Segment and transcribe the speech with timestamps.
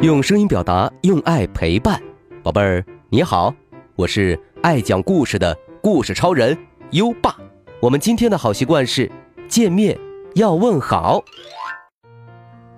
[0.00, 2.00] 用声音表达，用爱陪伴，
[2.40, 3.52] 宝贝儿你好，
[3.96, 6.56] 我是爱讲故事的故事超人
[6.92, 7.36] 优爸。
[7.80, 9.10] 我们今天的好习惯是
[9.48, 9.98] 见面
[10.36, 11.20] 要问好。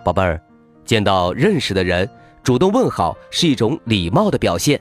[0.03, 0.41] 宝贝儿，
[0.87, 2.09] 见到认识的人
[2.43, 4.81] 主动问好是一种礼貌的表现。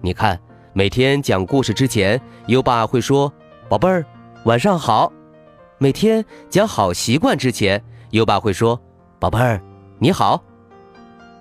[0.00, 0.36] 你看，
[0.72, 3.32] 每天讲故事之前，优爸会说
[3.70, 4.04] ：“宝贝儿，
[4.44, 5.12] 晚上好。”
[5.78, 8.76] 每天讲好习惯之前，优爸会说
[9.20, 9.62] ：“宝贝儿，
[10.00, 10.42] 你好。”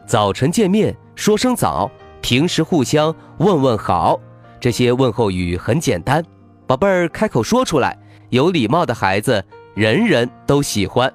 [0.06, 1.90] 早晨见面说声早，
[2.22, 4.20] 平时互相问问好，
[4.60, 6.24] 这些问候语很简单，
[6.68, 7.98] 宝贝儿开口说出来，
[8.30, 11.12] 有礼貌的孩子人人都喜欢。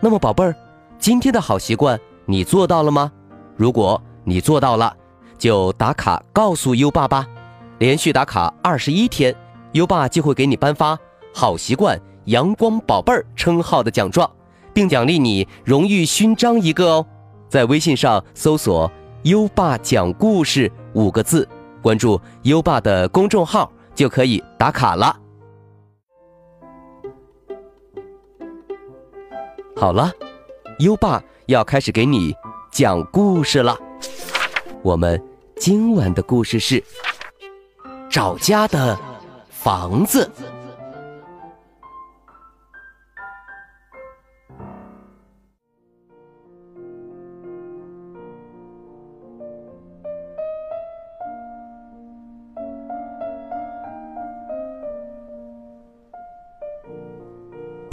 [0.00, 0.54] 那么，宝贝儿，
[0.98, 3.12] 今天的好习惯你做到了吗？
[3.56, 4.96] 如果你做到了，
[5.36, 7.26] 就打卡告诉优爸吧。
[7.76, 9.34] 连续打卡二十一天，
[9.72, 10.98] 优爸就会给你颁发
[11.34, 14.28] “好习惯阳光宝贝儿”称号的奖状，
[14.72, 17.06] 并奖励你荣誉勋章一个哦。
[17.48, 18.90] 在微信上搜索
[19.24, 21.48] “优爸讲故事”五个字，
[21.80, 25.16] 关注优爸的公众号就可以打卡了。
[29.74, 30.12] 好了，
[30.80, 32.34] 优爸要开始给你
[32.70, 33.78] 讲故事了。
[34.82, 35.22] 我们
[35.56, 36.82] 今晚的故事是
[38.10, 38.98] 找家的
[39.48, 40.30] 房子。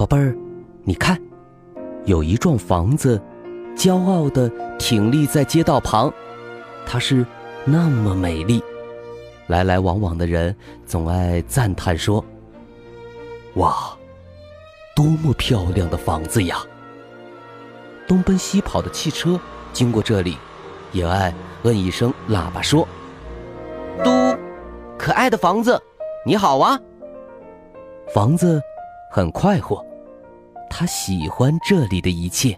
[0.06, 0.38] 宝贝儿，
[0.84, 1.20] 你看，
[2.04, 3.20] 有一幢房子，
[3.76, 6.14] 骄傲地挺立在街道旁，
[6.86, 7.26] 它是
[7.66, 8.64] 那么美丽，
[9.48, 12.24] 来来往往的人总爱赞叹说
[13.58, 13.98] ：“哇，
[14.96, 16.60] 多么漂亮的房子呀！”
[18.08, 19.40] 东奔西跑的汽车
[19.74, 20.38] 经过这里，
[20.92, 21.34] 也爱
[21.64, 22.88] 摁一声喇叭说
[24.06, 24.12] ：“嘟，
[25.00, 25.82] 可爱的房子，
[26.28, 26.80] 你好啊！”
[28.14, 28.62] 房子。
[29.12, 29.82] 很快活，
[30.78, 32.54] 他喜欢这里的一切。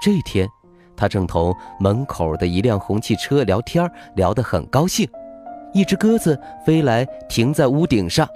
[0.00, 0.48] 这天，
[0.96, 3.86] 他正同门口的一辆红汽车聊天，
[4.16, 5.06] 聊得很高兴。
[5.74, 8.26] 一只鸽子飞来，停在屋顶上。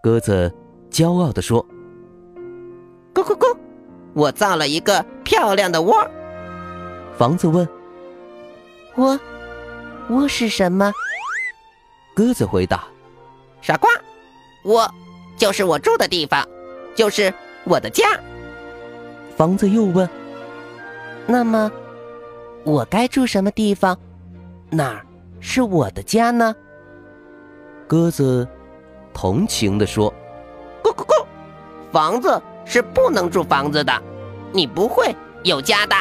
[0.00, 0.54] 鸽子
[0.92, 1.60] 骄傲地说
[3.12, 3.56] ：“咕咕咕，
[4.14, 6.08] 我造了一个漂亮的窝。”
[7.18, 7.68] 房子问
[8.94, 9.18] ：“窝，
[10.10, 10.92] 窝是什么？”
[12.14, 12.84] 鸽子回答
[13.60, 13.90] ：“傻瓜，
[14.66, 14.88] 窝。”
[15.36, 16.46] 就是我住的地方，
[16.94, 17.32] 就是
[17.64, 18.04] 我的家。
[19.36, 20.08] 房子又问
[21.26, 21.70] ：“那么，
[22.64, 23.98] 我该住什么地方？
[24.70, 25.06] 哪儿
[25.40, 26.54] 是我的家呢？”
[27.86, 28.46] 鸽子
[29.14, 30.12] 同情地说
[30.84, 31.24] ：“咕咕咕，
[31.90, 33.92] 房子是不能住房子的，
[34.52, 35.96] 你不会有家的。”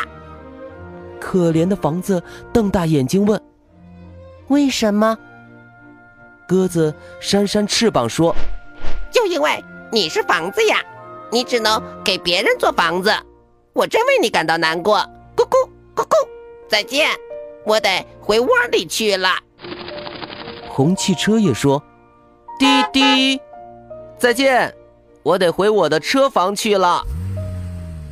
[1.19, 2.22] 可怜的房子
[2.53, 3.41] 瞪大眼睛问
[4.49, 5.17] ：“为什么？”
[6.47, 8.35] 鸽子扇扇翅膀说。
[9.11, 10.83] 就因为你是房子呀，
[11.31, 13.11] 你只能给别人做房子，
[13.73, 15.00] 我真为你感到难过。
[15.35, 16.16] 咕咕咕咕，
[16.67, 17.09] 再见，
[17.66, 19.29] 我得回窝里去了。
[20.67, 21.81] 红汽车也说
[22.59, 23.41] ：“滴滴，
[24.17, 24.73] 再见，
[25.23, 27.03] 我得回我的车房去了。”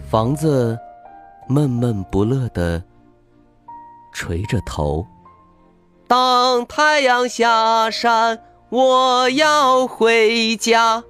[0.09, 0.77] 房子
[1.47, 2.81] 闷闷不乐的
[4.13, 5.05] 垂着头。
[6.07, 8.39] 当太阳下山。
[8.69, 11.01] 我要回家。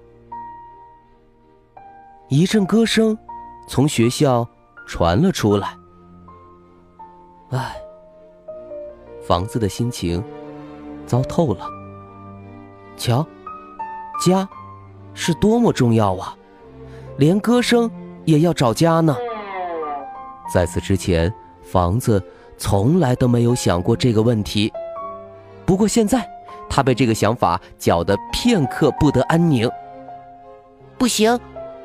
[2.29, 3.17] 一阵歌声
[3.67, 4.47] 从学校
[4.85, 5.77] 传了出来。
[7.51, 7.75] 唉，
[9.25, 10.23] 房子的心情
[11.05, 11.65] 糟透了。
[12.97, 13.25] 瞧，
[14.25, 14.47] 家
[15.13, 16.35] 是多么重要啊！
[17.17, 17.89] 连歌声
[18.25, 19.15] 也要找家呢。
[20.53, 22.21] 在此之前，房子
[22.57, 24.71] 从来都没有想过这个问题。
[25.65, 26.27] 不过现在。
[26.69, 29.71] 他被这个想法搅得片刻不得安宁。
[30.97, 31.39] 不行，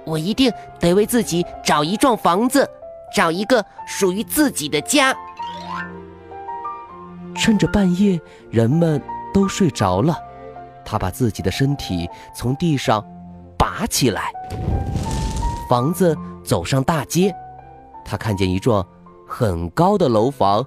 [0.04, 2.69] 我一定得为自己找一幢房子，
[3.14, 5.14] 找一个属于自己的家。
[7.34, 8.20] 趁着半夜
[8.50, 9.00] 人们
[9.32, 10.16] 都睡着了，
[10.84, 13.04] 他把自己的身体从地上
[13.56, 14.31] 拔起来。
[15.69, 17.34] 房子走上大街，
[18.05, 18.87] 他看见一幢
[19.26, 20.64] 很高的楼房，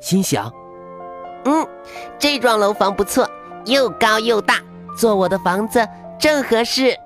[0.00, 0.52] 心想
[1.46, 1.66] ：“嗯，
[2.18, 3.28] 这幢楼房不错。”
[3.66, 4.56] 又高又大，
[4.98, 5.86] 做我的房子
[6.18, 6.98] 正合适。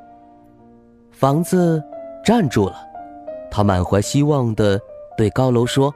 [1.16, 1.82] 房子
[2.22, 2.76] 站住了，
[3.50, 4.78] 他满怀希望地
[5.16, 5.92] 对高楼说：“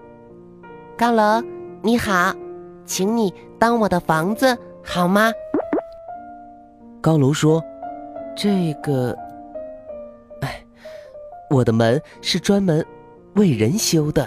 [0.96, 1.44] 高楼，
[1.82, 2.34] 你好，
[2.87, 5.31] 请你当我的房子好吗？”
[7.02, 7.62] 高楼说
[8.34, 9.14] ：“这个，
[10.40, 10.64] 哎，
[11.50, 12.82] 我的门是专门
[13.34, 14.26] 为人修的，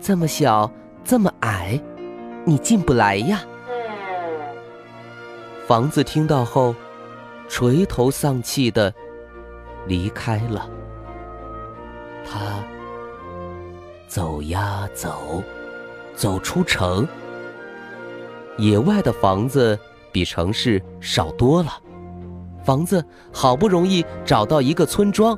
[0.00, 0.70] 这么小
[1.02, 1.80] 这么矮，
[2.44, 3.40] 你进不来呀。”
[5.66, 6.72] 房子听到后，
[7.48, 8.94] 垂头丧气的
[9.90, 10.70] 离开了。
[12.24, 12.62] 他
[14.06, 15.42] 走呀走，
[16.14, 17.06] 走出城。
[18.56, 19.76] 野外的房子
[20.12, 21.72] 比城市少多了。
[22.62, 25.36] 房子好不容易找到一个村庄。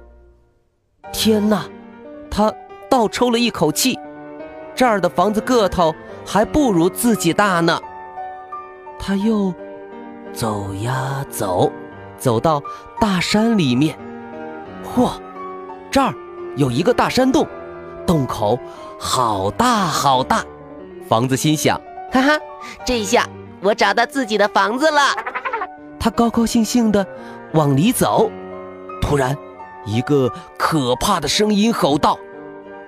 [1.15, 1.65] 天哪，
[2.31, 2.53] 他
[2.91, 3.99] 倒抽了一口气，
[4.75, 5.95] 这儿的房子个头
[6.27, 7.81] 还不如自己大呢。
[8.99, 9.55] 他又
[10.35, 11.73] 走呀走，
[12.19, 12.63] 走到
[13.01, 13.97] 大山里面。
[14.85, 15.13] 嚯，
[15.91, 16.15] 这儿
[16.57, 17.47] 有一个大山洞，
[18.07, 18.59] 洞口
[18.99, 20.45] 好大好大。
[21.09, 21.81] 房子心想：
[22.11, 22.39] 哈哈，
[22.85, 23.27] 这下
[23.61, 25.01] 我找到自己的房子了。
[25.99, 27.07] 他高高兴兴地
[27.53, 28.31] 往里走，
[29.01, 29.37] 突然，
[29.85, 32.19] 一个可怕的声音吼道：“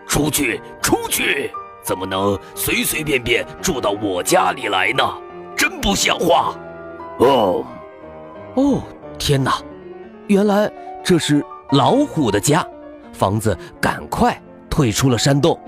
[0.07, 1.51] 出去，出去！
[1.83, 5.05] 怎么能随随便便住到我家里来呢？
[5.57, 6.55] 真不像话！”
[7.19, 7.65] 哦，
[8.55, 8.83] 哦，
[9.19, 9.59] 天哪！
[10.27, 10.73] 原来
[11.05, 12.67] 这是老虎的家。
[13.13, 14.37] 房子赶快
[14.69, 15.59] 退出了山洞。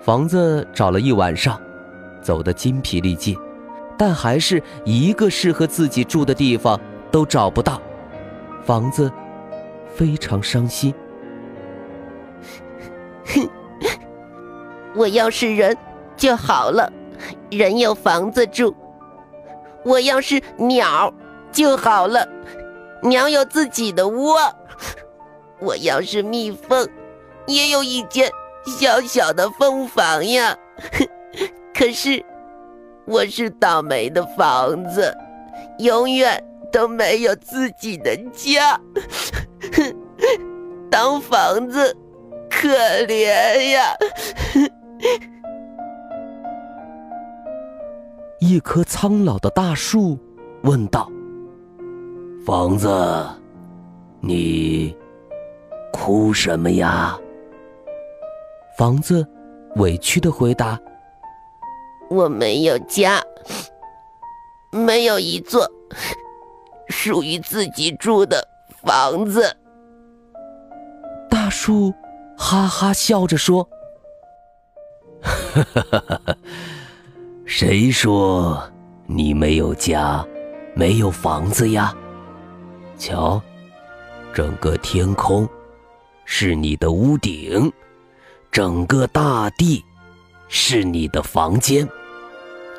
[0.00, 1.60] 房子找了一晚上，
[2.20, 3.36] 走得筋疲力尽。
[3.96, 6.78] 但还是一个适合自己住的地方
[7.10, 7.80] 都找不到，
[8.64, 9.10] 房子
[9.92, 10.94] 非常伤心。
[13.26, 13.48] 哼，
[14.94, 15.76] 我要是人
[16.16, 16.92] 就好了，
[17.50, 18.72] 人有房子住；
[19.84, 21.12] 我要是鸟
[21.50, 22.26] 就好了，
[23.02, 24.36] 鸟有自己的窝；
[25.60, 26.88] 我要是蜜蜂，
[27.46, 28.30] 也有一间
[28.66, 30.56] 小小的蜂房呀。
[31.74, 32.24] 可是。
[33.10, 35.16] 我是倒霉的房子，
[35.78, 38.78] 永远都没有自己的家。
[40.92, 41.96] 当房子
[42.50, 42.68] 可
[43.06, 43.96] 怜呀！
[48.40, 50.18] 一棵苍老的大树
[50.64, 51.10] 问道
[52.48, 52.88] ：“房子，
[54.20, 54.96] 你
[55.92, 57.14] 哭什么呀？”
[58.78, 59.22] 房子
[59.76, 60.80] 委屈的回答。
[62.08, 63.22] 我没有家，
[64.72, 65.70] 没有一座
[66.88, 68.42] 属于自己住的
[68.82, 69.54] 房子。
[71.28, 71.92] 大树
[72.34, 73.68] 哈哈笑着说
[75.20, 76.36] ：“哈哈哈哈哈！
[77.44, 78.62] 谁说
[79.04, 80.26] 你没有家，
[80.74, 81.94] 没有房子呀？
[82.98, 83.40] 瞧，
[84.34, 85.48] 整个天空
[86.24, 87.72] 是你的屋顶，
[88.50, 89.84] 整个大地
[90.48, 91.88] 是你的房间。”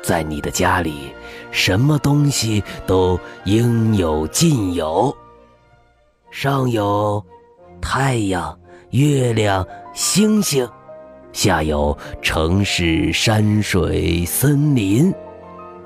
[0.02, 1.12] 在你的家里，
[1.50, 5.14] 什么东西都应有尽有。
[6.30, 7.22] 上有
[7.82, 8.58] 太阳、
[8.92, 10.66] 月亮、星星，
[11.34, 15.12] 下有城市、山水、森林。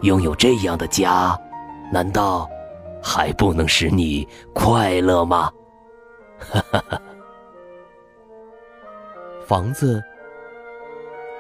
[0.03, 1.37] 拥有这样的家，
[1.91, 2.49] 难道
[3.05, 5.53] 还不能使你快乐吗？
[6.39, 7.03] 哈哈哈！
[9.47, 10.03] 房子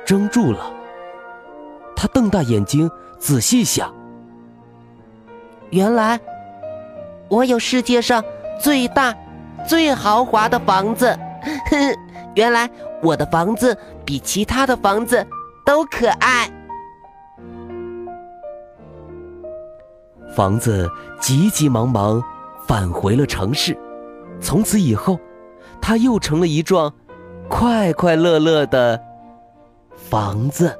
[0.05, 0.70] 怔住了。
[1.96, 3.93] 他瞪大眼睛，仔细想。
[5.70, 6.20] 原来，
[7.28, 8.22] 我有世界上
[8.60, 9.15] 最大、
[9.67, 11.19] 最豪华的房子。
[12.36, 12.69] 原来，
[13.03, 13.74] 我的房子
[14.05, 15.27] 比其他的房子
[15.65, 16.50] 都可爱。
[20.34, 22.20] 房子急急忙忙
[22.67, 23.79] 返回了城市。
[24.41, 25.19] 从此以后，
[25.81, 26.93] 他又成了一幢
[27.48, 29.00] 快快乐乐的
[29.94, 30.76] 房子。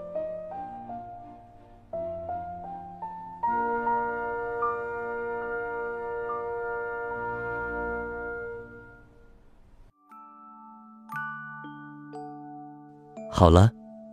[13.31, 13.71] 好了，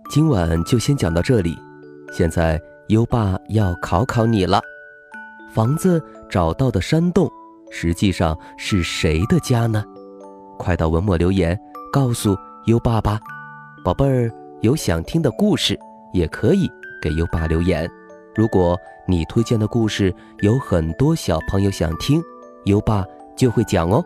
[0.10, 1.57] 今晚就先讲到这里。
[2.12, 4.60] 现在优爸要考考你了：
[5.53, 7.29] 房子找到的山洞，
[7.70, 9.84] 实际上是谁的家呢？
[10.58, 11.60] 快到文末留言
[11.91, 12.36] 告诉
[12.67, 13.20] 优爸吧。
[13.84, 14.31] 宝贝儿，
[14.62, 15.77] 有想听的故事
[16.13, 16.70] 也可以
[17.01, 17.89] 给优爸留言。
[18.34, 22.22] 如果你推荐的故事有很多小朋友想听，
[22.65, 23.03] 优爸
[23.36, 24.03] 就会讲哦。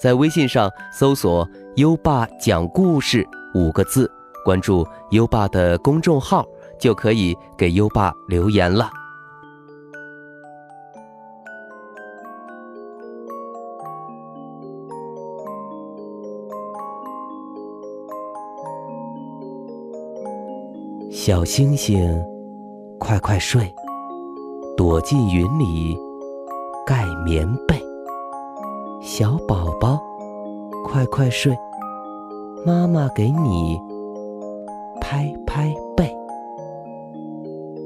[0.00, 3.24] 在微信上搜索“优爸讲故事”
[3.54, 4.10] 五个字。
[4.44, 6.44] 关注优爸的公众号，
[6.76, 8.90] 就可以给优爸留言了。
[21.24, 22.20] 小星星，
[22.98, 23.72] 快快睡，
[24.76, 25.96] 躲进云里
[26.84, 27.80] 盖棉被。
[29.00, 30.00] 小宝宝，
[30.84, 31.56] 快快睡，
[32.66, 33.78] 妈妈给你。
[35.00, 36.12] 拍拍背。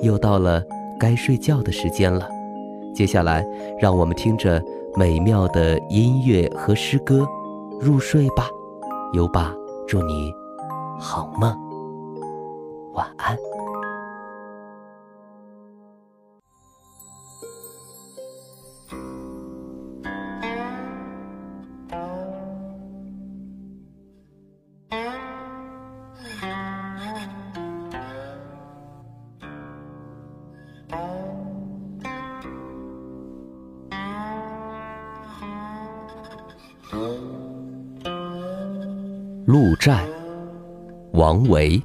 [0.00, 0.62] 又到了
[0.98, 2.26] 该睡觉的时间了，
[2.94, 3.44] 接下来
[3.78, 4.64] 让我们听着
[4.96, 7.28] 美妙的音乐和诗歌
[7.78, 8.48] 入睡吧。
[9.12, 9.54] 优爸，
[9.86, 10.32] 祝你
[10.98, 11.54] 好梦，
[12.96, 13.36] 晚安。
[39.46, 40.08] 鹿柴，
[41.12, 41.80] 王维。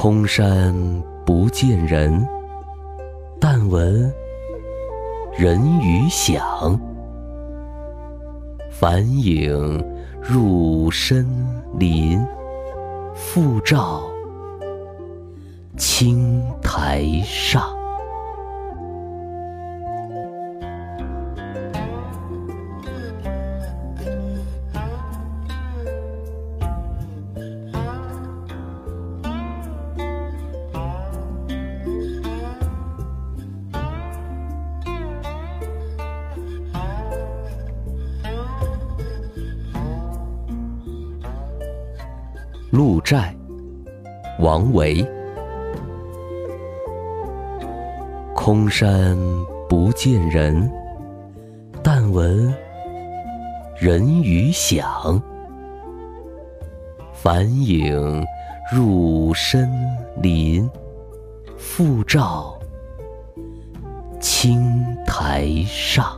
[0.00, 0.72] 空山
[1.26, 2.24] 不见人，
[3.40, 4.08] 但闻
[5.36, 6.80] 人语响。
[8.70, 9.84] 返影
[10.22, 11.26] 入深
[11.80, 12.24] 林，
[13.12, 14.04] 复照
[15.76, 17.77] 青苔上。
[42.78, 43.34] 鹿柴，
[44.38, 45.04] 王维。
[48.36, 49.18] 空山
[49.68, 50.70] 不见人，
[51.82, 52.54] 但闻
[53.80, 55.20] 人语响。
[57.12, 58.24] 返影
[58.72, 59.68] 入深
[60.22, 60.70] 林，
[61.56, 62.56] 复照
[64.20, 64.72] 青
[65.04, 66.16] 苔上。